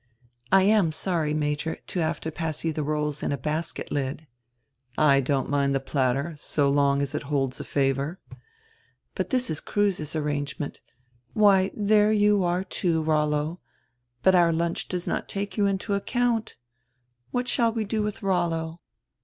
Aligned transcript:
"I 0.51 0.63
am 0.63 0.91
sorry, 0.91 1.31
Major, 1.31 1.75
to 1.75 1.99
have 1.99 2.19
to 2.21 2.31
pass 2.31 2.63
you 2.65 2.73
die 2.73 2.81
rolls 2.81 3.21
in 3.21 3.31
a 3.31 3.37
basket 3.37 3.91
lid." 3.91 4.25
"I 4.97 5.19
don't 5.21 5.47
mind 5.47 5.73
die 5.75 5.79
platter, 5.79 6.33
so 6.39 6.71
long 6.71 7.03
as 7.03 7.13
it 7.13 7.21
holds 7.29 7.59
a 7.59 7.63
favor." 7.63 8.19
"But 9.13 9.29
diis 9.29 9.51
is 9.51 9.59
Kruse's 9.59 10.15
arrangement— 10.15 10.81
Why, 11.33 11.69
diere 11.77 12.17
you 12.19 12.43
are 12.43 12.63
too, 12.63 13.03
Rollo. 13.03 13.59
But 14.23 14.33
our 14.33 14.51
lunch 14.51 14.87
does 14.87 15.05
not 15.05 15.29
take 15.29 15.55
you 15.55 15.67
into 15.67 15.93
account. 15.93 16.57
What 17.29 17.47
shall 17.47 17.71
we 17.71 17.83
do 17.85 18.01
widi 18.01 18.23
Rollo?" 18.23 18.79